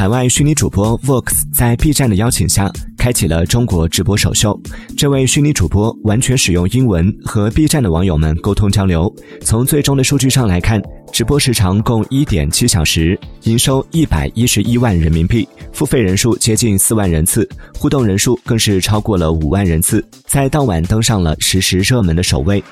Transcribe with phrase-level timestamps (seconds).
[0.00, 4.58] 海外虚拟主播 vox 在 b 站的邀请下开启了中国直播首秀。
[4.96, 9.14] 这位虚拟主播完全使用英文和 b 站的网友们沟通交流。
[9.42, 10.80] 从最终的数据上来看
[11.12, 22.64] 直播时长共一点七小时营收一百一十一万人民币付费人数接近四万人次互动人数更是超过了五万人次在当晚登上了实时热门的首位。